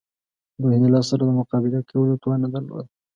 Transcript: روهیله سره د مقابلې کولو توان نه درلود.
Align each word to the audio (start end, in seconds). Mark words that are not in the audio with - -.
روهیله 0.61 1.01
سره 1.09 1.23
د 1.25 1.29
مقابلې 1.39 1.79
کولو 1.89 2.21
توان 2.23 2.39
نه 2.43 2.49
درلود. 2.53 2.85